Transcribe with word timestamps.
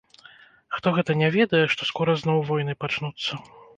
Хто 0.77 0.93
гэта 0.95 1.11
не 1.21 1.29
ведае, 1.37 1.61
што 1.73 1.81
скора 1.91 2.17
зноў 2.23 2.43
войны 2.49 2.73
пачнуцца! 2.85 3.31